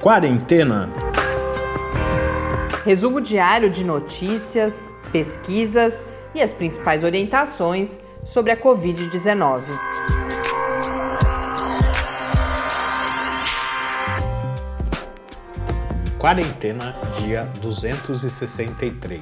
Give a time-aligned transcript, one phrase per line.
[0.00, 0.88] Quarentena.
[2.86, 9.62] Resumo diário de notícias, pesquisas e as principais orientações sobre a Covid-19.
[16.18, 19.20] Quarentena, dia 263.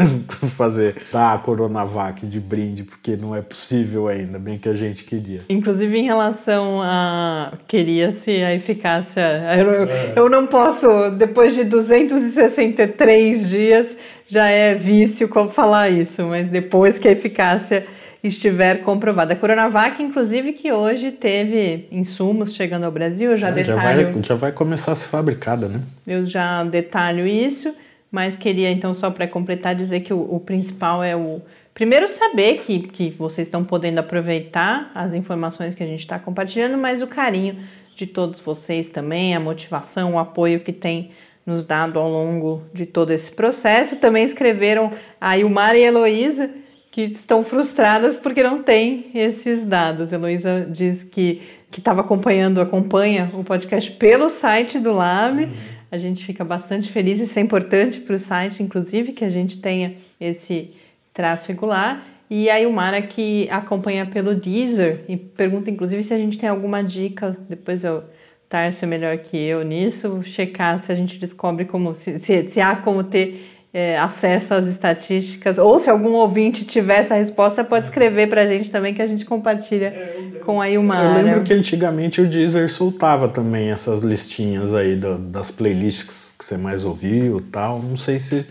[0.56, 5.04] fazer dar a Coronavac de brinde, porque não é possível ainda, bem que a gente
[5.04, 5.40] queria.
[5.48, 9.22] Inclusive em relação a queria-se a eficácia,
[9.58, 10.12] eu, é.
[10.16, 13.96] eu não posso, depois de 263 dias,
[14.28, 17.86] já é vício como falar isso, mas depois que a eficácia
[18.22, 19.32] estiver comprovada.
[19.32, 24.06] A Coronavac, inclusive, que hoje teve insumos chegando ao Brasil, eu já é, detalho...
[24.06, 25.80] Já vai, já vai começar a ser fabricada, né?
[26.06, 27.74] Eu já detalho isso,
[28.10, 31.40] mas queria então só para completar dizer que o, o, principal é o...
[31.72, 36.76] Primeiro saber que, que vocês estão podendo aproveitar as informações que a gente está compartilhando,
[36.76, 37.56] mas o carinho
[37.96, 41.10] de todos vocês também, a motivação, o apoio que tem
[41.44, 43.96] nos dado ao longo de todo esse processo.
[43.96, 46.50] Também escreveram a Ilmar e a Heloísa,
[46.90, 50.12] que estão frustradas porque não tem esses dados.
[50.12, 55.44] Heloísa diz que estava acompanhando, acompanha o podcast pelo site do Lab.
[55.44, 55.50] Uhum.
[55.90, 59.60] A gente fica bastante feliz, isso é importante para o site, inclusive, que a gente
[59.60, 60.72] tenha esse
[61.12, 62.04] tráfego lá.
[62.28, 66.82] E a Ilmara que acompanha pelo Deezer e pergunta, inclusive, se a gente tem alguma
[66.82, 67.36] dica.
[67.48, 68.04] Depois eu
[68.50, 72.60] Tarso é melhor que eu nisso, checar se a gente descobre como se, se, se
[72.60, 77.86] há como ter é, acesso às estatísticas, ou se algum ouvinte tiver essa resposta, pode
[77.86, 81.20] escrever para a gente também que a gente compartilha é, com a Ilmara.
[81.20, 86.44] Eu lembro que antigamente o Deezer soltava também essas listinhas aí do, das playlists que
[86.44, 87.80] você mais ouviu tal.
[87.80, 88.44] Não sei se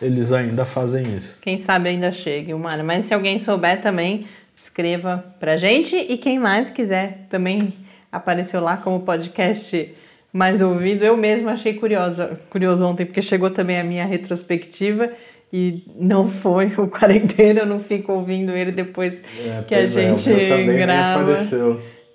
[0.00, 1.38] eles ainda fazem isso.
[1.40, 2.84] Quem sabe ainda chega, Ilmara.
[2.84, 4.26] Mas se alguém souber também,
[4.60, 7.72] escreva a gente e quem mais quiser também
[8.12, 9.94] apareceu lá como podcast
[10.32, 11.04] mais ouvido.
[11.04, 15.10] Eu mesma achei curiosa, curioso ontem, porque chegou também a minha retrospectiva
[15.52, 19.86] e não foi o quarentena, eu não fico ouvindo ele depois é, que a é,
[19.86, 21.34] gente é, grava.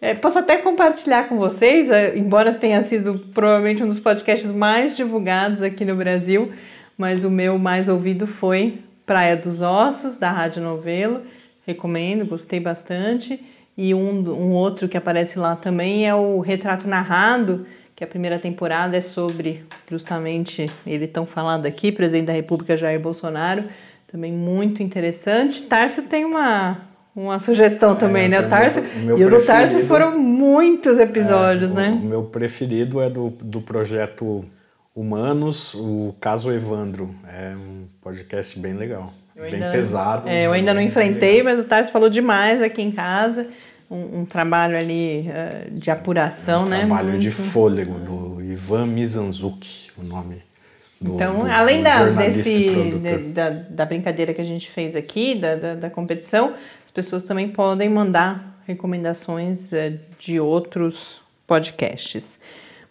[0.02, 4.98] É, posso até compartilhar com vocês, é, embora tenha sido provavelmente um dos podcasts mais
[4.98, 6.52] divulgados aqui no Brasil,
[6.98, 11.22] mas o meu mais ouvido foi Praia dos Ossos, da Rádio Novelo.
[11.68, 13.40] Recomendo, gostei bastante.
[13.78, 17.66] E um, um outro que aparece lá também é o Retrato Narrado,
[18.02, 23.00] que a primeira temporada é sobre justamente ele tão falado aqui, presidente da República Jair
[23.00, 23.66] Bolsonaro,
[24.12, 25.62] também muito interessante.
[25.62, 26.80] Tarso tem uma
[27.16, 28.40] uma sugestão é, também, né?
[28.40, 31.92] O Tarso meu, e o do Tarso foram muitos episódios, é, né?
[31.92, 34.44] O meu preferido é do, do projeto
[34.96, 37.14] Humanos, o Caso Evandro.
[37.32, 40.28] É um podcast bem legal, eu bem ainda, pesado.
[40.28, 43.48] É, eu ainda não enfrentei, mas o Tarso falou demais aqui em casa
[43.92, 46.80] um, um trabalho ali uh, de apuração, um né?
[46.80, 47.22] Trabalho Muito...
[47.22, 50.42] de fôlego do Ivan Mizanzuki, o nome.
[51.00, 52.70] Do, então, do, além do da, desse,
[53.02, 56.54] de, da, da, brincadeira que a gente fez aqui, da, da, da, competição,
[56.86, 62.40] as pessoas também podem mandar recomendações uh, de outros podcasts.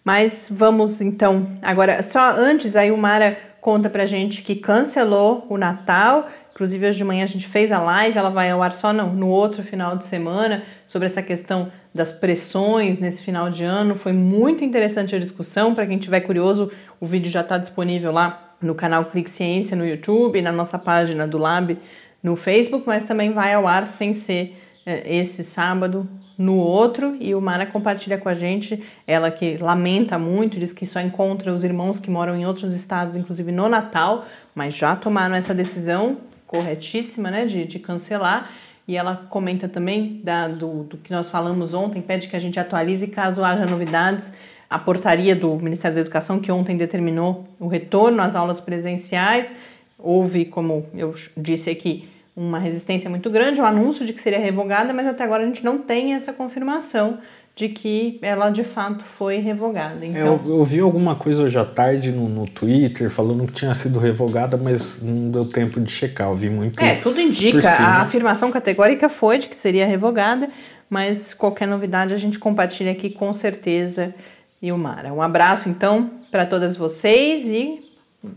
[0.03, 6.27] Mas vamos então, agora, só antes, a Ilmara conta pra gente que cancelou o Natal
[6.61, 9.07] Inclusive, hoje de manhã a gente fez a live, ela vai ao ar só no,
[9.07, 13.95] no outro final de semana, sobre essa questão das pressões nesse final de ano.
[13.95, 15.73] Foi muito interessante a discussão.
[15.73, 19.87] Para quem tiver curioso, o vídeo já está disponível lá no canal Clique Ciência no
[19.87, 21.77] YouTube, na nossa página do Lab
[22.21, 27.33] no Facebook, mas também vai ao ar sem ser é, esse sábado, no outro e
[27.33, 31.63] o Mara compartilha com a gente, ela que lamenta muito, diz que só encontra os
[31.63, 36.17] irmãos que moram em outros estados, inclusive no Natal, mas já tomaram essa decisão
[36.47, 38.51] corretíssima, né, de, de cancelar.
[38.91, 42.59] E ela comenta também da, do, do que nós falamos ontem, pede que a gente
[42.59, 44.33] atualize caso haja novidades.
[44.69, 49.55] A portaria do Ministério da Educação, que ontem determinou o retorno às aulas presenciais,
[49.97, 54.39] houve, como eu disse aqui, uma resistência muito grande, o um anúncio de que seria
[54.39, 57.19] revogada, mas até agora a gente não tem essa confirmação
[57.55, 60.05] de que ela de fato foi revogada.
[60.05, 63.73] Então, eu, eu vi alguma coisa hoje à tarde no, no Twitter falando que tinha
[63.73, 66.29] sido revogada, mas não deu tempo de checar.
[66.29, 66.79] Eu vi muito.
[66.79, 67.69] É, tudo indica.
[67.69, 70.49] A afirmação categórica foi de que seria revogada,
[70.89, 74.13] mas qualquer novidade a gente compartilha aqui com certeza.
[74.61, 75.11] E o Mara.
[75.11, 77.83] Um abraço então para todas vocês e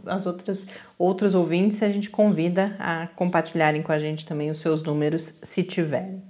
[0.07, 0.67] as outras
[0.99, 5.63] outros ouvintes, a gente convida a compartilharem com a gente também os seus números, se
[5.63, 6.23] tiverem.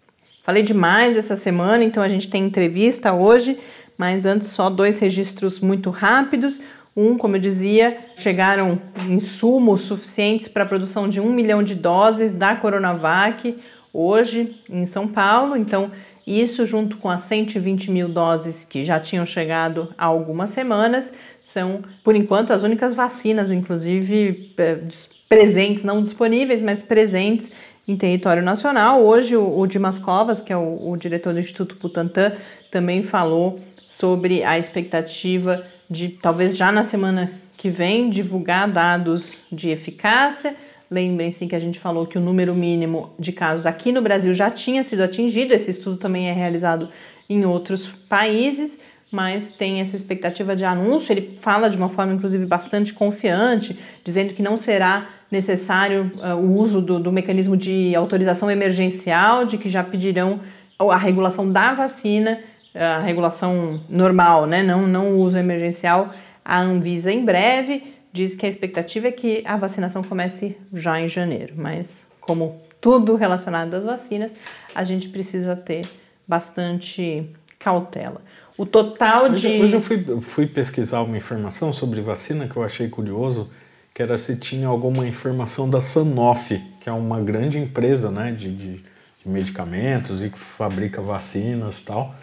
[0.43, 3.59] Falei demais essa semana, então a gente tem entrevista hoje,
[3.97, 6.61] mas antes só dois registros muito rápidos.
[6.97, 12.33] Um, como eu dizia, chegaram insumos suficientes para a produção de um milhão de doses
[12.33, 13.55] da Coronavac
[13.93, 15.55] hoje em São Paulo.
[15.55, 15.91] Então,
[16.25, 21.13] isso, junto com as 120 mil doses que já tinham chegado há algumas semanas,
[21.43, 24.79] são, por enquanto, as únicas vacinas, inclusive é,
[25.27, 27.51] presentes, não disponíveis, mas presentes
[27.87, 29.03] em território nacional.
[29.03, 32.31] Hoje, o, o Dimas Covas, que é o, o diretor do Instituto Butantan,
[32.69, 33.59] também falou
[33.89, 40.55] sobre a expectativa de talvez já na semana que vem divulgar dados de eficácia.
[40.91, 44.51] Lembrem-se que a gente falou que o número mínimo de casos aqui no Brasil já
[44.51, 46.89] tinha sido atingido, esse estudo também é realizado
[47.29, 51.13] em outros países, mas tem essa expectativa de anúncio.
[51.13, 56.57] Ele fala de uma forma, inclusive, bastante confiante, dizendo que não será necessário uh, o
[56.59, 60.41] uso do, do mecanismo de autorização emergencial, de que já pedirão
[60.77, 62.37] a regulação da vacina
[62.73, 64.63] a regulação normal, né?
[64.63, 66.13] não, não o uso emergencial.
[66.43, 71.07] A Anvisa, em breve, diz que a expectativa é que a vacinação comece já em
[71.07, 74.35] janeiro, mas como tudo relacionado às vacinas,
[74.73, 75.87] a gente precisa ter
[76.27, 77.29] bastante
[77.59, 78.21] cautela.
[78.57, 79.47] O total de.
[79.47, 83.49] Hoje, hoje eu fui, fui pesquisar uma informação sobre vacina que eu achei curioso,
[83.93, 88.55] que era se tinha alguma informação da Sanofi, que é uma grande empresa né, de,
[88.55, 92.15] de, de medicamentos e que fabrica vacinas e tal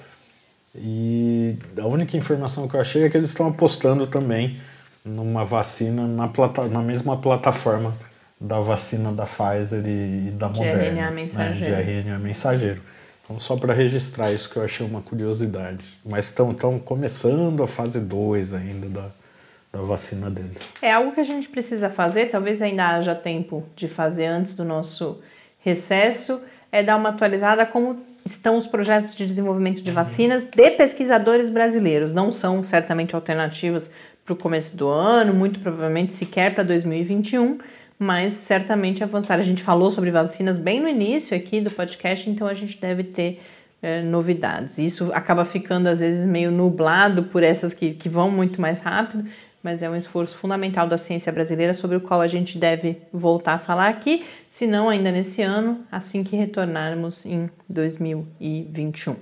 [0.81, 4.59] e a única informação que eu achei é que eles estão apostando também
[5.09, 7.95] numa vacina na, plata, na mesma plataforma
[8.41, 10.85] da vacina da Pfizer e, e da de Moderna.
[10.85, 11.77] RNA mensageiro.
[11.77, 12.81] Né, de RNA mensageiro.
[13.25, 15.85] Então, só para registrar isso que eu achei uma curiosidade.
[16.05, 19.09] Mas estão começando a fase 2 ainda da,
[19.73, 20.57] da vacina deles.
[20.81, 24.65] É algo que a gente precisa fazer, talvez ainda haja tempo de fazer antes do
[24.65, 25.21] nosso
[25.61, 31.49] recesso, é dar uma atualizada como estão os projetos de desenvolvimento de vacinas de pesquisadores
[31.49, 32.13] brasileiros.
[32.13, 33.91] Não são certamente alternativas
[34.29, 37.59] para o começo do ano, muito provavelmente sequer para 2021,
[37.99, 39.41] mas certamente avançar.
[39.41, 43.05] A gente falou sobre vacinas bem no início aqui do podcast, então a gente deve
[43.05, 43.41] ter
[43.81, 44.77] é, novidades.
[44.77, 49.25] Isso acaba ficando às vezes meio nublado por essas que, que vão muito mais rápido,
[49.63, 53.55] mas é um esforço fundamental da ciência brasileira sobre o qual a gente deve voltar
[53.55, 59.17] a falar aqui, se não ainda nesse ano, assim que retornarmos em 2021.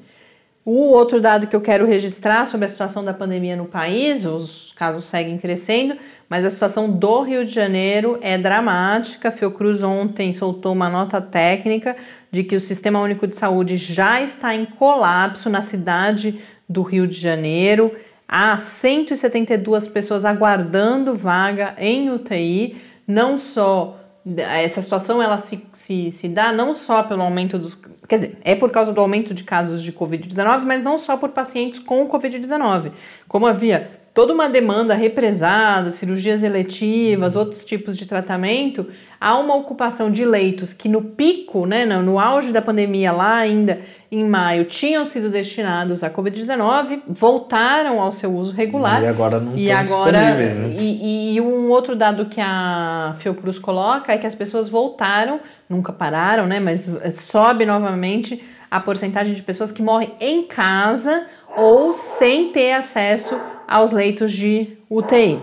[0.68, 4.72] O outro dado que eu quero registrar sobre a situação da pandemia no país, os
[4.74, 5.96] casos seguem crescendo,
[6.28, 9.30] mas a situação do Rio de Janeiro é dramática.
[9.30, 11.96] Fiocruz ontem soltou uma nota técnica
[12.32, 17.06] de que o Sistema Único de Saúde já está em colapso na cidade do Rio
[17.06, 17.94] de Janeiro.
[18.26, 24.00] Há 172 pessoas aguardando vaga em UTI, não só
[24.38, 27.80] essa situação ela se, se, se dá não só pelo aumento dos.
[28.08, 31.28] Quer dizer, é por causa do aumento de casos de Covid-19, mas não só por
[31.30, 32.90] pacientes com Covid-19.
[33.28, 38.86] Como havia toda uma demanda represada, cirurgias eletivas, outros tipos de tratamento,
[39.20, 43.36] há uma ocupação de leitos que no pico, né, no, no auge da pandemia lá
[43.36, 43.78] ainda
[44.10, 49.02] em maio tinham sido destinados à Covid-19, voltaram ao seu uso regular.
[49.02, 50.76] E agora não e estão agora, disponíveis, né?
[50.78, 55.92] E, e, um outro dado que a Fiocruz coloca é que as pessoas voltaram, nunca
[55.92, 56.58] pararam, né?
[56.58, 63.38] Mas sobe novamente a porcentagem de pessoas que morrem em casa ou sem ter acesso
[63.66, 65.40] aos leitos de UTI.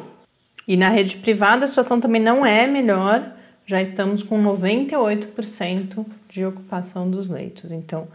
[0.68, 3.34] E na rede privada a situação também não é melhor,
[3.66, 7.72] já estamos com 98% de ocupação dos leitos.
[7.72, 8.08] Então,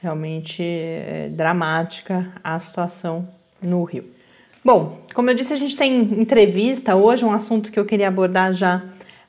[0.00, 3.26] realmente é dramática a situação
[3.62, 4.04] no Rio.
[4.64, 8.52] Bom, como eu disse, a gente tem entrevista hoje, um assunto que eu queria abordar
[8.52, 8.82] já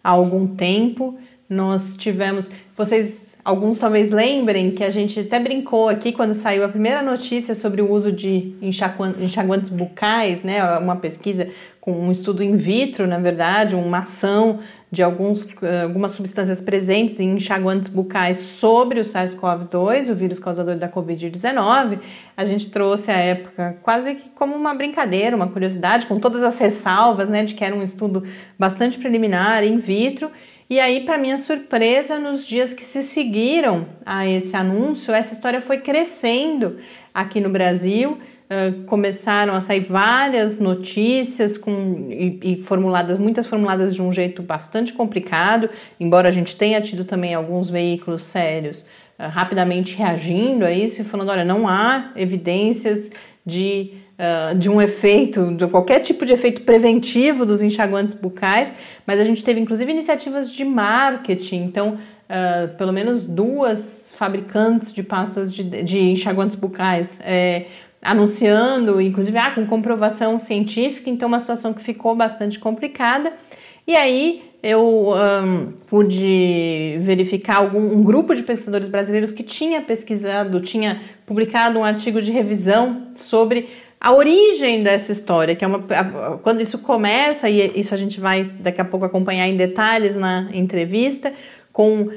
[0.03, 1.17] há algum tempo.
[1.49, 6.67] Nós tivemos, vocês alguns talvez lembrem que a gente até brincou aqui quando saiu a
[6.67, 11.47] primeira notícia sobre o uso de enxaguantes bucais, né, uma pesquisa
[11.79, 14.57] com um estudo in vitro, na verdade, uma ação
[14.91, 15.47] de alguns,
[15.83, 21.99] algumas substâncias presentes em enxaguantes bucais sobre o SARS-CoV-2, o vírus causador da Covid-19,
[22.35, 26.57] a gente trouxe à época quase que como uma brincadeira, uma curiosidade, com todas as
[26.57, 28.23] ressalvas, né, de que era um estudo
[28.57, 30.31] bastante preliminar, in vitro.
[30.67, 35.61] E aí, para minha surpresa, nos dias que se seguiram a esse anúncio, essa história
[35.61, 36.77] foi crescendo
[37.13, 38.17] aqui no Brasil.
[38.45, 44.43] Uh, começaram a sair várias notícias com, e, e, formuladas, muitas formuladas de um jeito
[44.43, 45.67] bastante complicado,
[45.99, 48.81] embora a gente tenha tido também alguns veículos sérios
[49.19, 53.11] uh, rapidamente reagindo a isso e falando: olha, não há evidências
[53.45, 58.73] de, uh, de um efeito, de qualquer tipo de efeito preventivo dos enxaguantes bucais,
[59.05, 61.97] mas a gente teve inclusive iniciativas de marketing, então.
[62.79, 67.65] pelo menos duas fabricantes de pastas de, de enxaguantes bucais é,
[68.05, 73.33] anunciando, inclusive ah, com comprovação científica, então uma situação que ficou bastante complicada.
[73.87, 80.59] E aí eu um, pude verificar algum, um grupo de pesquisadores brasileiros que tinha pesquisado,
[80.59, 85.79] tinha publicado um artigo de revisão sobre a origem dessa história, que é uma
[86.43, 90.49] quando isso começa e isso a gente vai daqui a pouco acompanhar em detalhes na
[90.53, 91.33] entrevista,
[91.71, 92.11] com uh,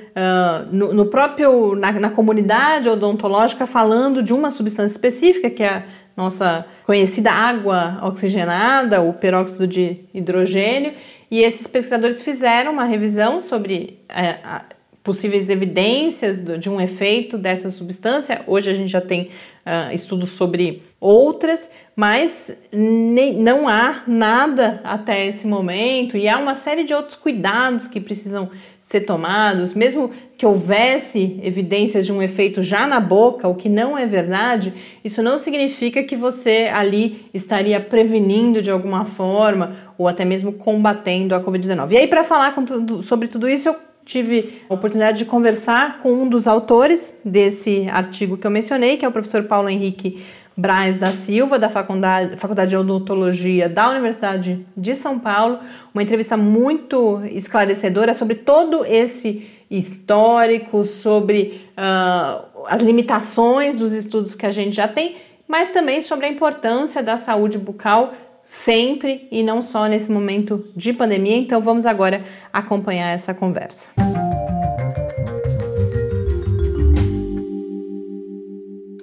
[0.70, 5.82] no, no, próprio na, na, comunidade odontológica falando de uma substância específica que é a
[6.16, 10.92] nossa conhecida água oxigenada, o peróxido de hidrogênio,
[11.30, 14.77] e esses pesquisadores fizeram uma revisão sobre uh,
[15.08, 18.42] possíveis evidências de um efeito dessa substância.
[18.46, 19.30] Hoje a gente já tem
[19.64, 26.84] uh, estudos sobre outras, mas não há nada até esse momento e há uma série
[26.84, 28.50] de outros cuidados que precisam
[28.82, 33.96] ser tomados, mesmo que houvesse evidências de um efeito já na boca, o que não
[33.96, 40.24] é verdade, isso não significa que você ali estaria prevenindo de alguma forma ou até
[40.24, 41.92] mesmo combatendo a Covid-19.
[41.92, 46.10] E aí, para falar tudo, sobre tudo isso, eu tive a oportunidade de conversar com
[46.10, 50.24] um dos autores desse artigo que eu mencionei, que é o professor Paulo Henrique
[50.56, 55.58] Braz da Silva, da Faculdade, Faculdade de Odontologia da Universidade de São Paulo.
[55.92, 64.46] Uma entrevista muito esclarecedora sobre todo esse histórico, sobre uh, as limitações dos estudos que
[64.46, 68.14] a gente já tem, mas também sobre a importância da saúde bucal
[68.48, 71.36] sempre e não só nesse momento de pandemia.
[71.36, 73.90] Então vamos agora acompanhar essa conversa.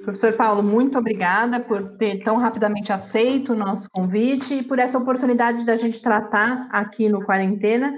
[0.01, 4.97] Professor Paulo, muito obrigada por ter tão rapidamente aceito o nosso convite e por essa
[4.97, 7.93] oportunidade da gente tratar aqui no Quarentena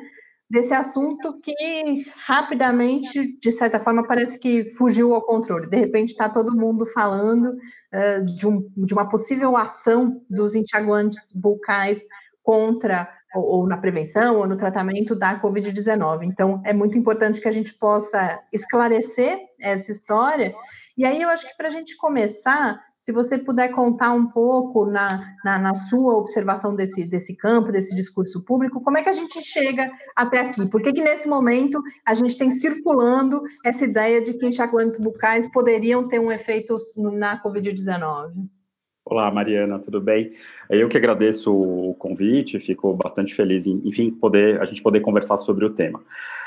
[0.50, 5.68] desse assunto que rapidamente, de certa forma, parece que fugiu ao controle.
[5.68, 11.34] De repente está todo mundo falando uh, de, um, de, uma possível ação dos enxaguantes
[11.34, 12.06] bucais
[12.42, 16.24] contra ou, ou, na prevenção ou no tratamento da Covid-19.
[16.24, 20.56] Então, é muito importante que a gente possa esclarecer essa história.
[20.98, 24.86] E aí, eu acho que para a gente começar, se você puder contar um pouco
[24.86, 29.13] na, na, na, sua observação desse, desse campo, desse discurso público, como é que a
[29.13, 30.68] gente chega até aqui?
[30.68, 35.50] Por que, que nesse momento a gente tem circulando essa ideia de que enxaguantes bucais
[35.51, 36.75] poderiam ter um efeito
[37.13, 38.32] na Covid-19?
[39.06, 40.34] Olá, Mariana, tudo bem?
[40.70, 45.38] Eu que agradeço o convite, fico bastante feliz em, enfim, poder, a gente poder conversar
[45.38, 46.04] sobre o tema.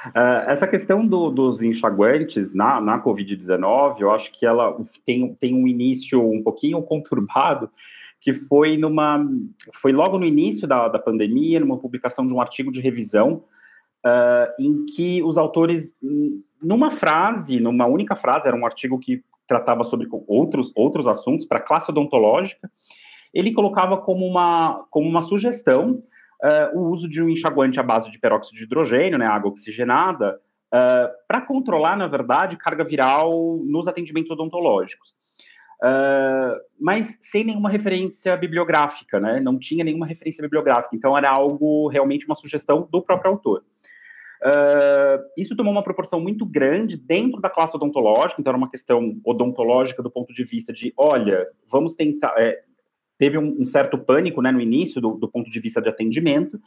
[0.09, 5.55] Uh, essa questão do, dos enxaguantes na, na Covid-19, eu acho que ela tem, tem
[5.55, 7.71] um início um pouquinho conturbado,
[8.19, 9.27] que foi numa,
[9.75, 13.45] foi logo no início da, da pandemia, numa publicação de um artigo de revisão,
[14.05, 15.95] uh, em que os autores,
[16.63, 21.59] numa frase, numa única frase, era um artigo que tratava sobre outros, outros assuntos para
[21.59, 22.71] a classe odontológica,
[23.35, 26.03] ele colocava como uma, como uma sugestão
[26.43, 30.41] uh, o uso de um enxaguante à base de peróxido de hidrogênio, né, água oxigenada,
[30.75, 35.15] uh, para controlar, na verdade, carga viral nos atendimentos odontológicos.
[35.83, 39.41] Uh, mas sem nenhuma referência bibliográfica, né?
[39.41, 43.65] Não tinha nenhuma referência bibliográfica, então era algo realmente uma sugestão do próprio autor.
[44.43, 49.19] Uh, isso tomou uma proporção muito grande dentro da classe odontológica, então era uma questão
[49.25, 52.35] odontológica do ponto de vista de, olha, vamos tentar.
[52.37, 52.63] É,
[53.21, 56.59] teve um, um, certo pânico né, no início do, do ponto de vista de atendimento,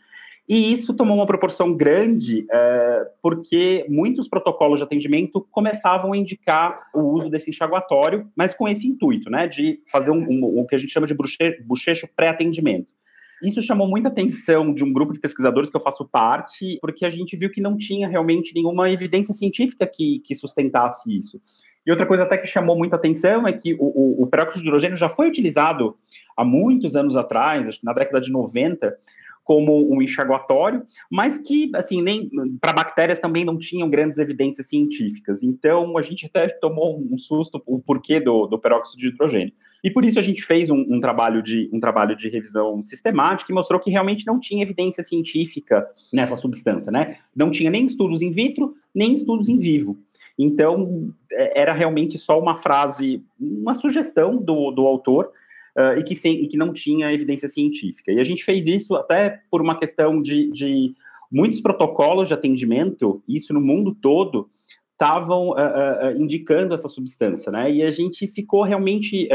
[0.48, 6.90] e isso tomou uma proporção grande, é, porque muitos protocolos de atendimento começavam a indicar
[6.94, 10.76] o uso desse enxaguatório, mas com esse intuito, né, de fazer um, um, o que
[10.76, 12.94] a gente chama de bochecho pré-atendimento.
[13.42, 17.10] Isso chamou muita atenção de um grupo de pesquisadores que eu faço parte, porque a
[17.10, 21.42] gente viu que não tinha realmente nenhuma evidência científica que, que sustentasse isso.
[21.86, 24.68] E outra coisa até que chamou muita atenção é que o, o, o peróxido de
[24.68, 25.98] hidrogênio já foi utilizado
[26.36, 28.96] há muitos anos atrás, acho que na década de 90,
[29.44, 32.28] como um enxaguatório, mas que, assim, nem
[32.62, 35.44] para bactérias também não tinham grandes evidências científicas.
[35.44, 39.54] Então, a gente até tomou um susto o porquê do, do peróxido de hidrogênio.
[39.84, 43.52] E por isso a gente fez um, um, trabalho de, um trabalho de revisão sistemática
[43.52, 47.18] e mostrou que realmente não tinha evidência científica nessa substância, né?
[47.36, 50.00] Não tinha nem estudos in vitro, nem estudos em vivo.
[50.38, 55.32] Então, é, era realmente só uma frase, uma sugestão do, do autor,
[55.78, 58.12] uh, e, que sem, e que não tinha evidência científica.
[58.12, 60.96] E a gente fez isso até por uma questão de, de
[61.32, 64.50] muitos protocolos de atendimento, isso no mundo todo,
[64.92, 67.72] estavam uh, uh, indicando essa substância, né?
[67.72, 69.28] E a gente ficou realmente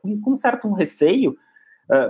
[0.00, 1.36] com, com, certo receio,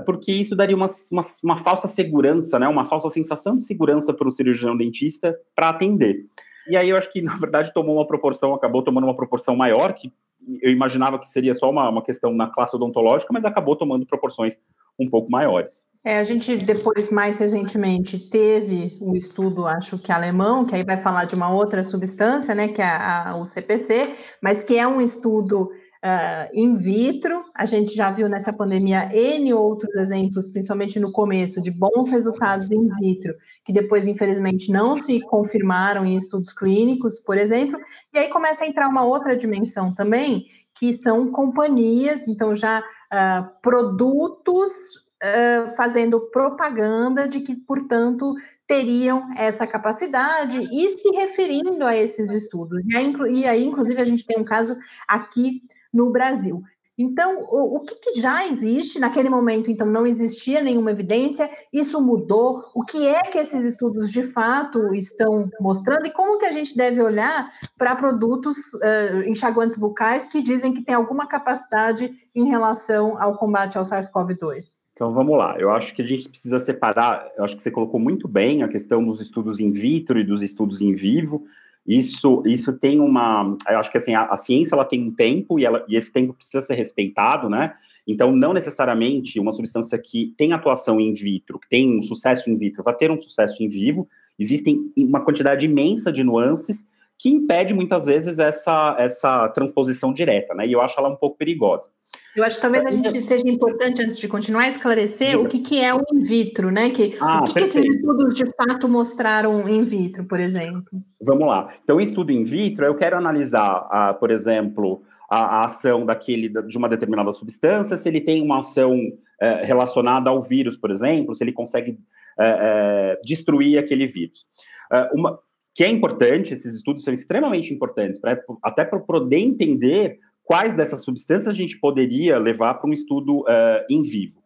[0.05, 2.67] porque isso daria uma, uma, uma, falsa segurança, né?
[2.67, 6.26] Uma falsa sensação de segurança para o cirurgião dentista para atender.
[6.69, 9.93] E aí eu acho que, na verdade, tomou uma proporção, acabou tomando uma proporção maior,
[9.93, 10.13] que
[10.61, 14.59] eu imaginava que seria só uma, uma questão na classe odontológica, mas acabou tomando proporções
[14.99, 15.85] um pouco maiores.
[16.05, 20.97] É, a gente depois, mais recentemente, teve um estudo, acho que alemão, que aí vai
[20.99, 24.87] falar de uma outra substância, né, que é a, a, o CPC, mas que é
[24.87, 25.71] um estudo
[26.07, 27.45] uh, in vitro.
[27.55, 32.71] A gente já viu nessa pandemia N outros exemplos, principalmente no começo, de bons resultados
[32.71, 33.35] in vitro,
[33.65, 37.79] que depois, infelizmente, não se confirmaram em estudos clínicos, por exemplo.
[38.15, 40.47] E aí começa a entrar uma outra dimensão também,
[40.79, 48.35] que são companhias, então já uh, produtos Uh, fazendo propaganda de que, portanto,
[48.67, 52.87] teriam essa capacidade e se referindo a esses estudos.
[52.87, 54.76] E aí, e aí, inclusive, a gente tem um caso
[55.09, 55.63] aqui
[55.97, 56.63] no Brasil.
[56.99, 58.99] Então, o, o que, que, já existe?
[58.99, 62.65] Naquele momento, então, não existia nenhuma evidência, isso mudou.
[62.75, 66.75] O que é que esses estudos de fato estão mostrando e como que a gente
[66.75, 73.21] deve olhar para produtos uh, enxaguantes bucais que dizem que tem alguma capacidade em relação
[73.21, 74.87] ao combate ao SARS-CoV-2?
[74.95, 75.56] Então, vamos lá.
[75.59, 78.69] Eu acho que a gente precisa separar, eu acho que você colocou muito bem a
[78.69, 81.45] questão dos estudos in vitro e dos estudos em vivo.
[81.87, 85.59] Isso, isso tem uma, eu acho que assim a, a ciência ela tem um tempo
[85.59, 87.75] e, ela, e esse tempo precisa ser respeitado, né?
[88.07, 92.57] Então, não necessariamente uma substância que tem atuação in vitro, que tem um sucesso in
[92.57, 94.09] vitro, vai ter um sucesso em vivo.
[94.39, 96.87] Existem uma quantidade imensa de nuances
[97.19, 100.67] que impede muitas vezes essa, essa transposição direta, né?
[100.67, 101.91] E eu acho ela um pouco perigosa.
[102.37, 105.81] Eu acho que talvez a gente seja importante, antes de continuar, esclarecer o que, que
[105.83, 106.91] é o in vitro, né?
[106.91, 111.02] Que, ah, o que, que, esses estudos de fato mostraram in vitro, por exemplo?
[111.23, 111.75] Vamos lá.
[111.83, 116.76] Então, estudo in vitro, eu quero analisar, a, por exemplo, a, a, ação daquele, de
[116.76, 119.00] uma determinada substância, se ele tem uma ação
[119.41, 121.99] é, relacionada ao vírus, por exemplo, se ele consegue
[122.39, 124.45] é, é, destruir aquele vírus.
[124.93, 125.39] É, uma,
[125.76, 131.04] que é importante, esses estudos são extremamente importantes, pra, até para poder entender quais dessas
[131.04, 134.41] substâncias a gente poderia levar para um estudo uh, em vivo.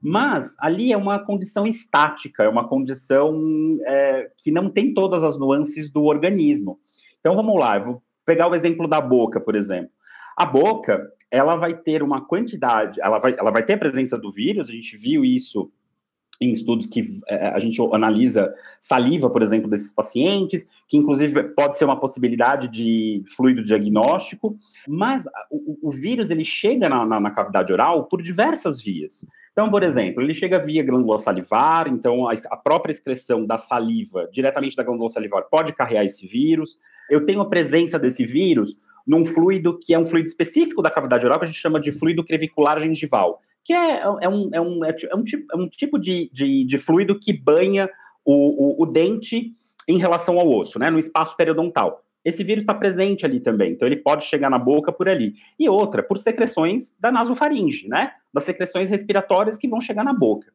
[0.00, 5.38] Mas ali é uma condição estática, é uma condição é, que não tem todas as
[5.38, 6.78] nuances do organismo.
[7.18, 9.90] Então vamos lá, eu vou pegar o exemplo da boca, por exemplo.
[10.34, 14.32] A boca, ela vai ter uma quantidade, ela vai, ela vai ter a presença do
[14.32, 15.70] vírus, a gente viu isso
[16.40, 21.76] em estudos que é, a gente analisa saliva, por exemplo, desses pacientes, que inclusive pode
[21.76, 24.56] ser uma possibilidade de fluido diagnóstico,
[24.88, 29.24] mas o, o vírus ele chega na, na, na, cavidade oral por diversas vias.
[29.52, 34.26] Então, por exemplo, ele chega via glândula salivar, então a, a própria excreção da saliva
[34.32, 36.78] diretamente da glândula salivar pode carregar esse vírus.
[37.10, 41.26] Eu tenho a presença desse vírus num fluido que é um fluido específico da cavidade
[41.26, 44.84] oral, que a gente chama de fluido crevicular gengival que é, é, um, é, um,
[44.84, 47.88] é, um, tipo, é um tipo de, de, de fluido que banha
[48.24, 49.52] o, o, o, dente
[49.88, 52.04] em relação ao osso, né, no espaço periodontal.
[52.24, 55.34] Esse vírus está presente ali também, então ele pode chegar na boca por ali.
[55.58, 58.12] E outra, por secreções da nasofaringe, né?
[58.32, 60.52] das secreções respiratórias que vão chegar na boca.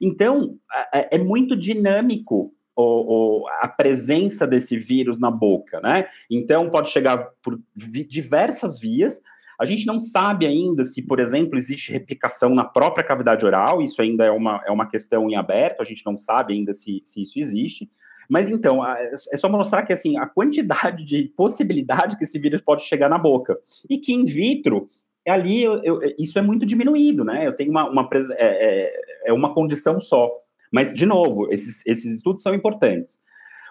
[0.00, 0.58] Então,
[0.92, 6.06] é, é muito dinâmico o, o, a presença desse vírus na boca, né?
[6.30, 9.22] Então, pode chegar por vi diversas vias.
[9.58, 14.00] A gente não sabe ainda se, por exemplo, existe replicação na própria cavidade oral, isso
[14.02, 17.22] ainda é uma, é uma questão em aberto, a gente não sabe ainda se, se
[17.22, 17.90] isso existe.
[18.28, 22.82] Mas então, é só mostrar que assim, a quantidade de possibilidades que esse vírus pode
[22.82, 23.56] chegar na boca.
[23.88, 24.88] E que in vitro,
[25.26, 27.46] ali eu, eu, isso é muito diminuído, né?
[27.46, 28.92] Eu tenho uma, uma é, é,
[29.26, 30.30] é, uma condição só.
[30.72, 33.20] Mas, de novo, esses, esses estudos são importantes.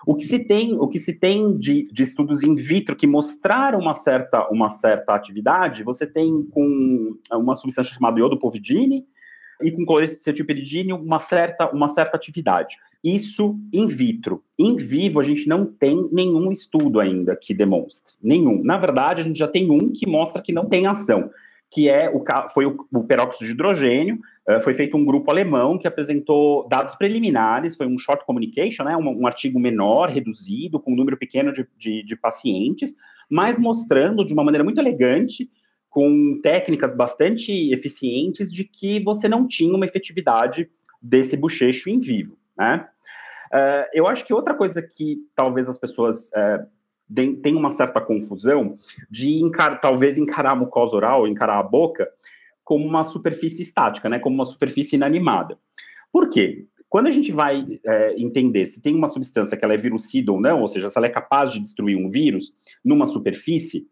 [0.05, 3.79] O que se tem, o que se tem de, de, estudos in vitro que mostraram
[3.79, 9.05] uma certa, uma certa atividade, você tem com uma substância chamada iodopovidine,
[9.61, 12.77] e com cloretilpiridina uma certa, uma certa atividade.
[13.03, 14.43] Isso in vitro.
[14.57, 18.15] In vivo, a gente não tem nenhum estudo ainda que demonstre.
[18.21, 18.63] Nenhum.
[18.63, 21.29] Na verdade, a gente já tem um que mostra que não tem ação,
[21.71, 22.23] que é o,
[22.53, 24.19] foi o, o peróxido de hidrogênio.
[24.47, 28.95] Uh, foi feito um grupo alemão que apresentou dados preliminares, foi um short communication, né,
[28.95, 32.93] um, um artigo menor, reduzido, com um número pequeno de, de, de pacientes,
[33.29, 35.49] mas mostrando de uma maneira muito elegante
[35.89, 40.69] com técnicas bastante eficientes de que você não tinha uma efetividade
[41.01, 42.87] desse bochecho em vivo, né?
[43.53, 46.67] Uh, eu acho que outra coisa que talvez as pessoas uh,
[47.41, 48.75] tenham uma certa confusão
[49.09, 52.09] de encar talvez encarar a mucosa oral, encarar a boca,
[52.63, 54.19] como uma superfície estática, né?
[54.19, 55.57] Como uma superfície inanimada.
[56.11, 56.65] Por quê?
[56.89, 60.39] Quando a gente vai é, entender se tem uma substância que ela é virucida ou
[60.39, 63.87] não, ou seja, se ela é capaz de destruir um vírus numa superfície,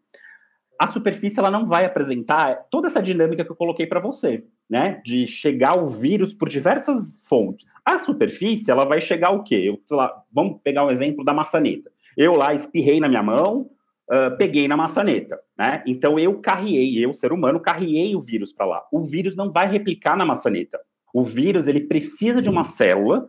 [0.80, 5.00] a superfície ela não vai apresentar toda essa dinâmica que eu coloquei para você, né?
[5.04, 7.72] De chegar o vírus por diversas fontes.
[7.84, 9.56] A superfície ela vai chegar o quê?
[9.56, 11.93] Eu, lá, vamos pegar um exemplo da maçaneta.
[12.16, 13.70] Eu lá espirrei na minha mão,
[14.10, 15.82] uh, peguei na maçaneta, né?
[15.86, 18.82] Então eu carreei, eu ser humano carreei o vírus para lá.
[18.92, 20.80] O vírus não vai replicar na maçaneta.
[21.12, 23.28] O vírus ele precisa de uma célula,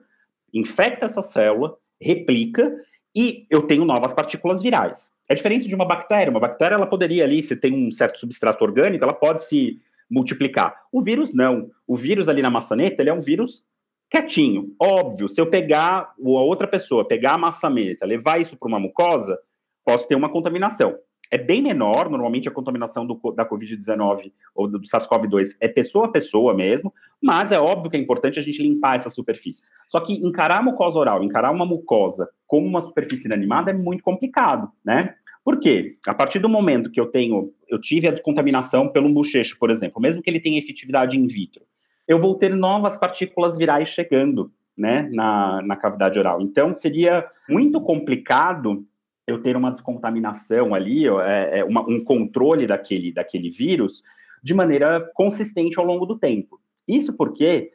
[0.53, 2.75] infecta essa célula, replica
[3.15, 5.11] e eu tenho novas partículas virais.
[5.29, 6.29] É diferente de uma bactéria.
[6.29, 10.75] Uma bactéria, ela poderia ali, se tem um certo substrato orgânico, ela pode se multiplicar.
[10.91, 11.71] O vírus não.
[11.87, 13.63] O vírus ali na maçaneta, ele é um vírus
[14.21, 14.73] quietinho.
[14.79, 19.37] Óbvio, se eu pegar a outra pessoa, pegar a maçaneta, levar isso para uma mucosa,
[19.83, 20.95] posso ter uma contaminação
[21.31, 26.11] é bem menor, normalmente a contaminação do, da Covid-19 ou do SARS-CoV-2 é pessoa a
[26.11, 29.71] pessoa mesmo, mas é óbvio que é importante a gente limpar essas superfícies.
[29.87, 34.03] Só que encarar a mucosa oral, encarar uma mucosa como uma superfície inanimada é muito
[34.03, 35.15] complicado, né?
[35.43, 35.97] Por quê?
[36.07, 40.01] A partir do momento que eu tenho, eu tive a descontaminação pelo bochecho, por exemplo,
[40.01, 41.63] mesmo que ele tenha efetividade in vitro,
[42.07, 46.41] eu vou ter novas partículas virais chegando, né, na, na cavidade oral.
[46.41, 48.85] Então, seria muito complicado
[49.25, 54.03] eu ter uma descontaminação ali, é, é uma, um controle daquele, daquele vírus
[54.43, 56.59] de maneira consistente ao longo do tempo.
[56.87, 57.71] Isso porque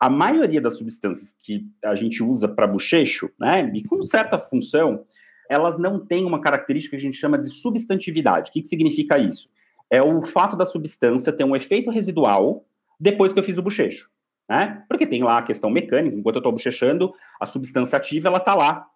[0.00, 5.04] a maioria das substâncias que a gente usa para bochecho, né, e com certa função,
[5.50, 8.48] elas não têm uma característica que a gente chama de substantividade.
[8.48, 9.50] O que, que significa isso?
[9.90, 12.64] É o fato da substância ter um efeito residual
[12.98, 14.08] depois que eu fiz o bochecho.
[14.48, 14.84] Né?
[14.88, 18.54] Porque tem lá a questão mecânica, enquanto eu estou bochechando, a substância ativa ela está
[18.54, 18.86] lá.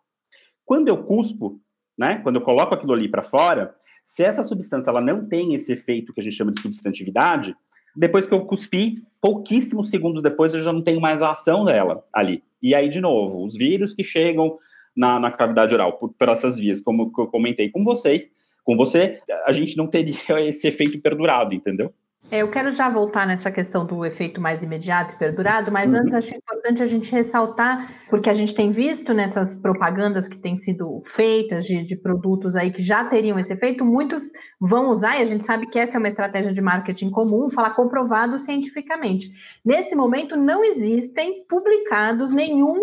[0.64, 1.60] Quando eu cuspo,
[1.98, 2.20] né?
[2.22, 6.12] Quando eu coloco aquilo ali para fora, se essa substância ela não tem esse efeito
[6.12, 7.56] que a gente chama de substantividade,
[7.96, 12.04] depois que eu cuspi, pouquíssimos segundos depois eu já não tenho mais a ação dela
[12.12, 12.44] ali.
[12.62, 14.56] E aí, de novo, os vírus que chegam
[14.94, 18.30] na, na cavidade oral por, por essas vias, como eu comentei com vocês,
[18.62, 21.92] com você, a gente não teria esse efeito perdurado, entendeu?
[22.30, 26.00] É, eu quero já voltar nessa questão do efeito mais imediato e perdurado, mas uhum.
[26.00, 30.54] antes acho importante a gente ressaltar, porque a gente tem visto nessas propagandas que têm
[30.54, 34.24] sido feitas de, de, produtos aí que já teriam esse efeito, muitos
[34.60, 37.70] vão usar, e a gente sabe que essa é uma estratégia de marketing comum, falar
[37.70, 39.30] comprovado cientificamente.
[39.64, 42.74] Nesse momento não existem publicados nenhum,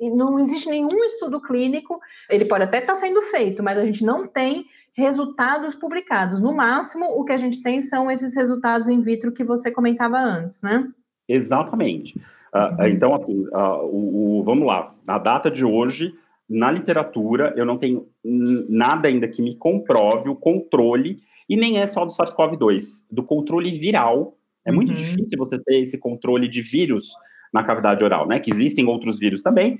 [0.00, 4.26] não existe nenhum estudo clínico, ele pode até estar sendo feito, mas a gente não
[4.26, 4.64] tem
[4.96, 6.40] resultados publicados.
[6.40, 10.18] No máximo, o que a gente tem são esses resultados in vitro que você comentava
[10.18, 10.88] antes, né?
[11.28, 12.18] Exatamente.
[12.54, 14.94] Uh, então, assim, uh, o, o, vamos lá.
[15.06, 16.14] Na data de hoje,
[16.48, 21.86] na literatura, eu não tenho nada ainda que me comprove o controle, e nem é
[21.86, 24.36] só do SARS-CoV-2, do controle viral.
[24.64, 24.96] É muito uhum.
[24.96, 27.12] difícil você ter esse controle de vírus
[27.52, 28.40] na cavidade oral, né?
[28.40, 29.78] Que existem outros vírus também,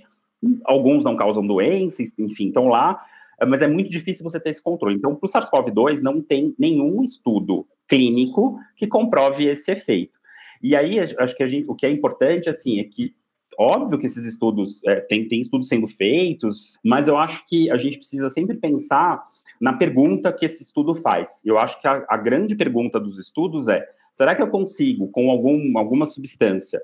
[0.64, 3.00] alguns não causam doenças, enfim, estão lá,
[3.44, 4.96] mas é muito difícil você ter esse controle.
[4.96, 10.18] Então, para o SARS-CoV-2, não tem nenhum estudo clínico que comprove esse efeito.
[10.62, 13.14] E aí, acho que gente, o que é importante, assim, é que,
[13.58, 17.76] óbvio que esses estudos, é, tem, tem estudos sendo feitos, mas eu acho que a
[17.76, 19.22] gente precisa sempre pensar
[19.60, 21.42] na pergunta que esse estudo faz.
[21.44, 25.30] Eu acho que a, a grande pergunta dos estudos é, será que eu consigo, com
[25.30, 26.80] algum, alguma substância,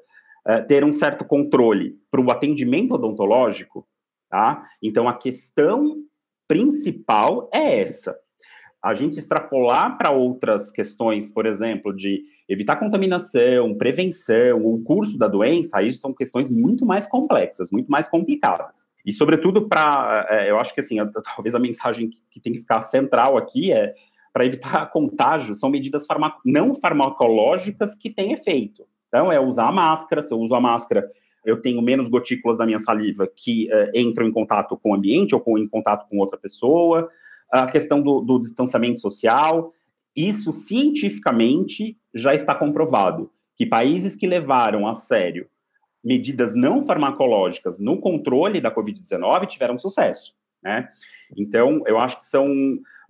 [0.47, 3.87] uh, ter um certo controle para o atendimento odontológico?
[4.29, 4.67] Tá?
[4.83, 6.03] Então, a questão
[6.53, 8.15] principal é essa.
[8.83, 15.29] A gente extrapolar para outras questões, por exemplo, de evitar contaminação, prevenção, o curso da
[15.29, 18.87] doença, aí são questões muito mais complexas, muito mais complicadas.
[19.07, 20.27] E, sobretudo, para.
[20.29, 20.97] É, eu acho que, assim,
[21.35, 23.95] talvez a mensagem que, tem que ficar central aqui é
[24.31, 28.85] para evitar contágio, são medidas farmac não farmacológicas que têm efeito.
[29.09, 31.09] Então, é usar a máscara, se eu uso a máscara,
[31.45, 35.35] eu tenho menos gotículas da minha saliva que uh, entram em contato com o ambiente
[35.35, 37.09] ou com, em contato com outra pessoa.
[37.51, 39.73] A questão do, do distanciamento social,
[40.17, 45.47] isso cientificamente já está comprovado que países que levaram a sério
[46.03, 50.89] medidas não farmacológicas no controle da Covid-19 tiveram sucesso, né?
[51.37, 52.49] Então, eu acho que são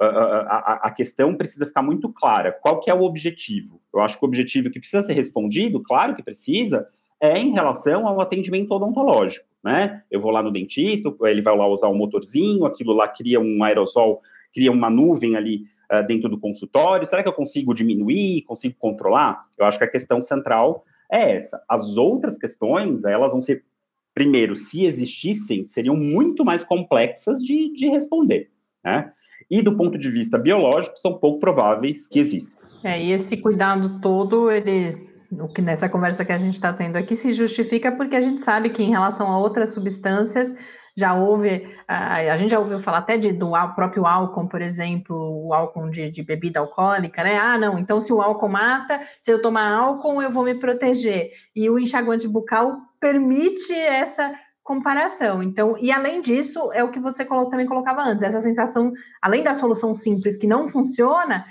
[0.01, 2.53] a, questão precisa ficar muito clara.
[2.53, 3.81] Qual que é o objetivo?
[3.95, 6.87] Eu acho que o objetivo que precisa ser respondido, claro que precisa,
[7.23, 10.03] é em relação ao atendimento odontológico, né?
[10.11, 13.63] Eu vou lá no dentista, ele vai lá usar um motorzinho, aquilo lá cria um
[13.63, 14.21] aerosol,
[14.53, 17.07] cria uma nuvem ali uh, dentro do consultório.
[17.07, 19.47] Será que eu consigo diminuir, consigo controlar?
[19.57, 21.63] Eu acho que a questão central é essa.
[21.69, 23.65] As outras questões, elas vão ser,
[24.13, 28.51] primeiro, se existissem, seriam muito mais complexas de, de responder,
[28.85, 29.13] né?
[29.49, 32.51] E do ponto de vista biológico, são pouco prováveis que existam.
[32.83, 36.97] É, e esse cuidado todo, ele, o que nessa conversa que a gente está tendo
[36.97, 40.55] aqui, se justifica porque a gente sabe que em relação a outras substâncias,
[40.95, 45.17] já houve, a, gente já ouviu falar até de, do próprio álcool, por exemplo,
[45.47, 47.39] o álcool de, de, bebida alcoólica, né?
[47.39, 51.31] Ah, não, então se o álcool mata, se eu tomar álcool, eu vou me proteger.
[51.57, 55.43] E o enxaguante bucal permite essa comparação.
[55.43, 59.55] Então, e além disso, é o que você também colocava antes, essa sensação, além da
[59.55, 61.45] solução simples que não funciona,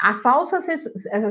[0.00, 0.58] a falsa,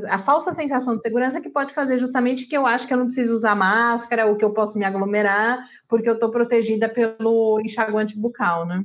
[0.10, 3.06] a falsa sensação de segurança que pode fazer justamente que eu acho que eu não
[3.06, 8.18] preciso usar máscara ou que eu posso me aglomerar porque eu estou protegida pelo enxaguante
[8.18, 8.84] bucal, né?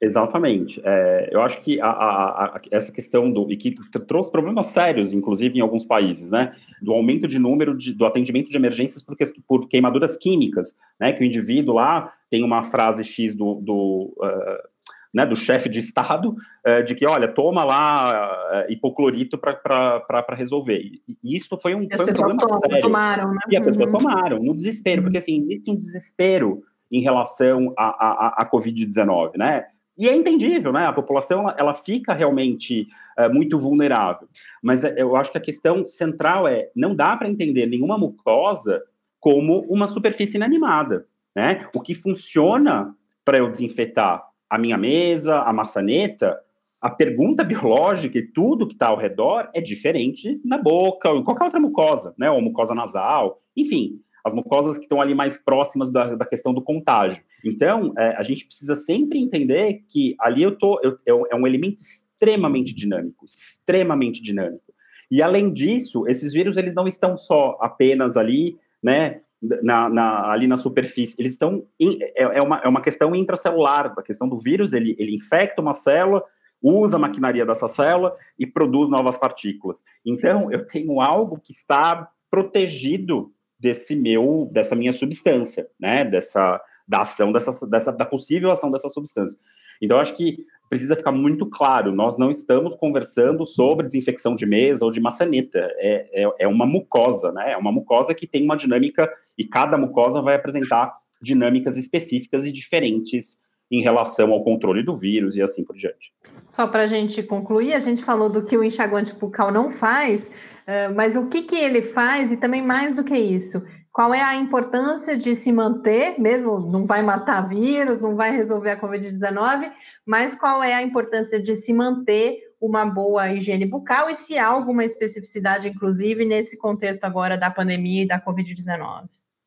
[0.00, 0.80] Exatamente.
[0.84, 3.74] É, eu acho que a, a, a, essa questão do e que
[4.06, 8.50] trouxe problemas sérios, inclusive em alguns países, né, do aumento de número de, do atendimento
[8.50, 9.16] de emergências por,
[9.48, 14.68] por queimaduras químicas, né, que o indivíduo lá tem uma frase X do, do uh,
[15.16, 20.78] né, do chefe de Estado, é, de que, olha, toma lá é, hipoclorito para resolver.
[20.78, 22.82] E, isso foi um, foi um problema tomam, sério.
[22.82, 23.38] Tomaram, né?
[23.48, 23.98] E as pessoas uhum.
[23.98, 29.64] tomaram, no desespero, porque assim, existe um desespero em relação à, à, Covid-19, né?
[29.96, 30.84] E é entendível, né?
[30.84, 34.28] A população ela, ela fica realmente é, muito vulnerável.
[34.62, 38.82] Mas eu acho que a questão central é: não dá para entender nenhuma mucosa
[39.18, 41.66] como uma superfície inanimada, né?
[41.74, 46.38] O que funciona para eu desinfetar a minha mesa, a maçaneta,
[46.80, 51.24] a pergunta biológica e tudo que está ao redor é diferente na boca ou em
[51.24, 52.30] qualquer outra mucosa, né?
[52.30, 56.60] Ou mucosa nasal, enfim, as mucosas que estão ali mais próximas da, da questão do
[56.60, 57.22] contágio.
[57.44, 61.46] Então, é, a gente precisa sempre entender que ali eu tô, eu, eu, é um
[61.46, 64.74] elemento extremamente dinâmico, extremamente dinâmico.
[65.08, 70.46] E além disso, esses vírus eles não estão só apenas ali, né, na, na, ali
[70.46, 71.66] na superfície, eles estão.
[71.78, 75.60] In, é, é, uma, é uma questão intracelular, a questão do vírus, ele, ele infecta
[75.60, 76.22] uma célula,
[76.62, 79.82] usa a maquinaria dessa célula e produz novas partículas.
[80.04, 86.04] Então, eu tenho algo que está protegido desse meu, dessa minha substância, né?
[86.04, 89.36] Dessa da ação dessa, dessa da possível ação dessa substância.
[89.80, 94.84] Então, acho que precisa ficar muito claro, nós não estamos conversando sobre desinfecção de mesa
[94.84, 97.52] ou de maçaneta, é, é, é, uma mucosa, né?
[97.52, 99.08] É uma mucosa que tem uma dinâmica,
[99.38, 103.38] e cada mucosa vai apresentar dinâmicas específicas e diferentes
[103.70, 106.12] em relação ao controle do vírus e assim por diante.
[106.48, 110.30] Só para a gente concluir, a gente falou do que o enxaguante bucal não faz,
[110.66, 113.64] eh, mas o que, que ele faz e também mais do que isso,
[113.96, 118.72] qual é a importância de se manter, mesmo não vai matar vírus, não vai resolver
[118.72, 119.72] a Covid-19,
[120.04, 124.48] mas qual é a importância de se manter uma boa higiene bucal e se há
[124.48, 129.06] alguma especificidade, inclusive, nesse contexto agora da pandemia e da Covid-19?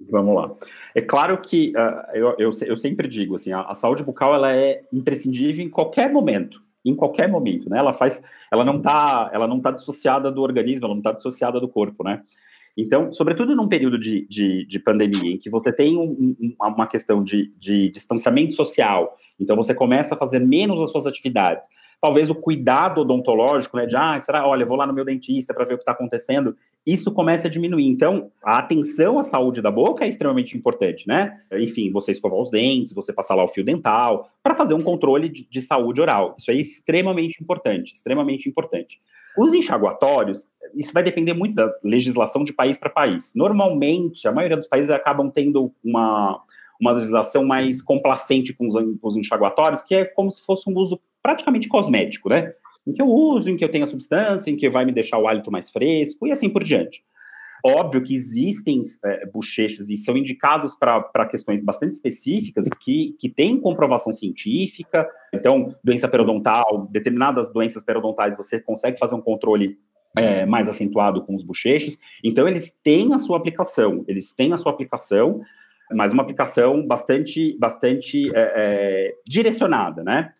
[0.09, 0.51] Vamos lá.
[0.95, 4.51] É claro que uh, eu, eu, eu, sempre digo assim, a, a, saúde bucal ela
[4.51, 7.77] é imprescindível em qualquer momento, em qualquer momento, né?
[7.77, 8.19] Ela faz,
[8.51, 12.03] ela não está, ela não está dissociada do organismo, ela não está dissociada do corpo,
[12.03, 12.23] né?
[12.81, 16.87] Então, sobretudo num período de, de, de pandemia, em que você tem um, um, uma
[16.87, 21.67] questão de, de distanciamento social, então você começa a fazer menos as suas atividades.
[21.99, 25.65] Talvez o cuidado odontológico, né, de, ah, será, olha, vou lá no meu dentista para
[25.65, 26.55] ver o que está acontecendo,
[26.87, 27.87] isso começa a diminuir.
[27.87, 31.37] Então, a atenção à saúde da boca é extremamente importante, né?
[31.51, 35.27] Enfim, você escovar os dentes, você passar lá o fio dental, para fazer um controle
[35.27, 36.35] de, de saúde oral.
[36.39, 39.01] Isso é extremamente importante, extremamente importante.
[39.39, 43.31] Os enxaguatórios, isso vai depender muito da legislação de país para país.
[43.33, 46.43] Normalmente, a maioria dos países acabam tendo uma,
[46.77, 50.77] uma legislação mais complacente com os, com os enxaguatórios, que é como se fosse um
[50.77, 52.53] uso praticamente cosmético, né?
[52.85, 55.17] Em que eu uso, em que eu tenho a substância, em que vai me deixar
[55.17, 57.01] o hálito mais fresco e assim por diante.
[57.63, 63.59] Óbvio que existem é, bochechas e são indicados para questões bastante específicas que, que têm
[63.59, 65.07] comprovação científica.
[65.33, 69.77] Então, doença periodontal, determinadas doenças periodontais, você consegue fazer um controle
[70.15, 71.97] é, mais acentuado com os bochechos.
[72.23, 75.41] Então, eles têm a sua aplicação, eles têm a sua aplicação,
[75.91, 80.33] mas uma aplicação bastante, bastante é, é direcionada, né?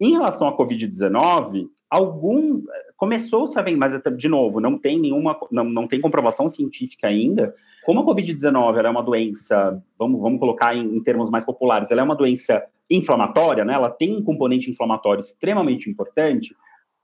[0.00, 2.62] Em relação à Covid-19, algum
[2.96, 7.54] começou-se a mas de novo, não tem nenhuma, não, não tem comprovação científica ainda.
[7.84, 12.00] Como a Covid-19 é uma doença, vamos, vamos colocar em, em, termos mais populares, ela
[12.00, 13.74] é uma doença inflamatória, né?
[13.74, 16.54] Ela tem um componente inflamatório extremamente importante.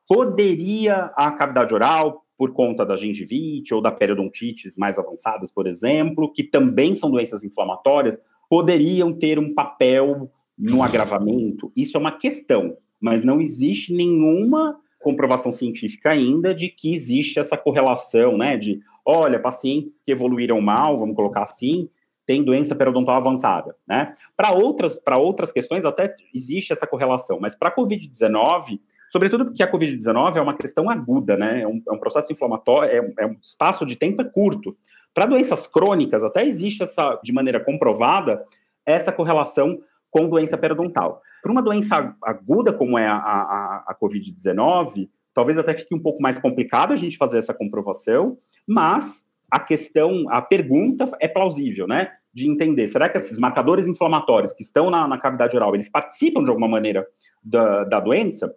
[0.07, 6.33] Poderia a cavidade oral, por conta da gengivite ou da periodontites mais avançadas, por exemplo,
[6.33, 11.73] que também são doenças inflamatórias, poderiam ter um papel no agravamento.
[11.77, 17.57] Isso é uma questão mas não existe nenhuma comprovação científica ainda de que existe essa
[17.57, 21.89] correlação, né, de, olha, pacientes que evoluíram mal, vamos colocar assim,
[22.29, 24.15] têm doença periodontal avançada, né?
[24.37, 28.79] Para outras, para outras questões até existe essa correlação, mas para a COVID-19,
[29.11, 31.63] sobretudo porque a COVID-19 é uma questão aguda, né?
[31.63, 34.77] É um, é um processo inflamatório, é, é, um espaço de tempo é curto.
[35.15, 38.45] Para doenças crônicas, até existe essa, de maneira comprovada,
[38.85, 39.79] essa correlação
[40.11, 41.23] com doença periodontal.
[41.43, 46.21] Para uma doença aguda como é a, a, a Covid-19, talvez até fique um pouco
[46.21, 52.13] mais complicado a gente fazer essa comprovação, mas a questão, a pergunta é plausível, né?
[52.35, 56.43] De entender, será que esses marcadores inflamatórios que estão na, na cavidade oral, eles participam
[56.43, 57.07] de alguma maneira
[57.43, 58.53] da, da doença?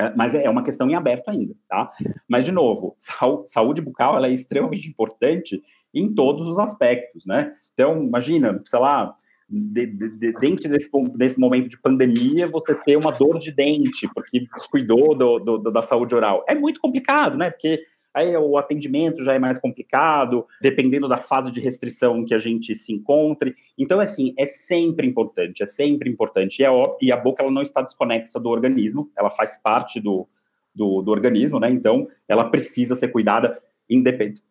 [0.00, 1.90] É, mas é, é uma questão em aberto ainda, tá?
[2.28, 2.94] Mas, de novo,
[3.46, 7.52] saúde bucal, ela é extremamente importante em todos os aspectos, né?
[7.72, 9.16] Então, imagina, sei lá,
[9.48, 14.46] de, de, dentro desse, desse momento de pandemia, você ter uma dor de dente, porque
[14.54, 16.44] descuidou do, do, da saúde oral.
[16.48, 17.50] É muito complicado, né?
[17.50, 22.38] Porque aí o atendimento já é mais complicado, dependendo da fase de restrição que a
[22.38, 23.54] gente se encontre.
[23.78, 26.60] Então, assim, é sempre importante, é sempre importante.
[26.60, 30.26] E, é, e a boca ela não está desconexa do organismo, ela faz parte do,
[30.74, 31.70] do, do organismo, né?
[31.70, 33.62] Então, ela precisa ser cuidada.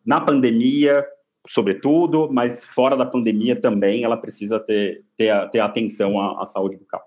[0.06, 1.04] Na pandemia,
[1.48, 6.76] sobretudo, mas fora da pandemia também ela precisa ter, ter, ter atenção à, à saúde
[6.76, 7.02] bucal.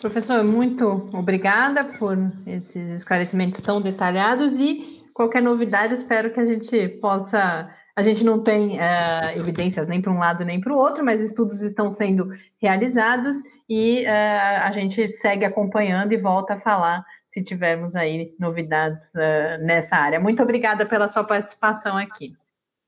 [0.00, 6.88] Professor, muito obrigada por esses esclarecimentos tão detalhados e qualquer novidade, espero que a gente
[7.00, 7.70] possa.
[7.96, 11.22] A gente não tem uh, evidências nem para um lado nem para o outro, mas
[11.22, 12.28] estudos estão sendo
[12.60, 19.14] realizados e uh, a gente segue acompanhando e volta a falar se tivermos aí novidades
[19.14, 20.20] uh, nessa área.
[20.20, 22.34] Muito obrigada pela sua participação aqui.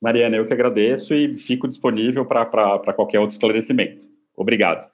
[0.01, 4.07] Mariana, eu que agradeço e fico disponível para qualquer outro esclarecimento.
[4.37, 4.89] Obrigado.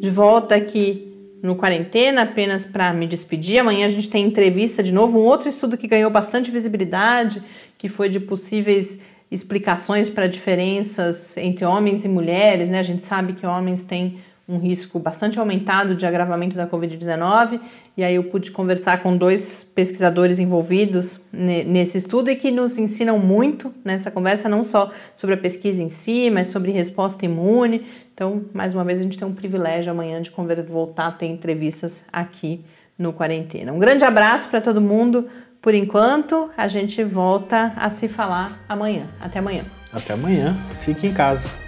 [0.00, 1.04] De volta aqui
[1.42, 3.58] no Quarentena, apenas para me despedir.
[3.58, 7.42] Amanhã a gente tem entrevista de novo, um outro estudo que ganhou bastante visibilidade,
[7.76, 12.78] que foi de possíveis explicações para diferenças entre homens e mulheres, né?
[12.78, 14.18] A gente sabe que homens têm
[14.48, 17.60] um risco bastante aumentado de agravamento da Covid-19,
[17.96, 23.18] e aí eu pude conversar com dois pesquisadores envolvidos nesse estudo e que nos ensinam
[23.18, 27.86] muito nessa conversa, não só sobre a pesquisa em si, mas sobre resposta imune.
[28.14, 30.32] Então, mais uma vez, a gente tem um privilégio amanhã de
[30.66, 32.64] voltar a ter entrevistas aqui
[32.98, 33.72] no Quarentena.
[33.72, 35.28] Um grande abraço para todo mundo.
[35.60, 39.06] Por enquanto, a gente volta a se falar amanhã.
[39.20, 39.64] Até amanhã.
[39.92, 40.56] Até amanhã.
[40.80, 41.67] Fique em casa.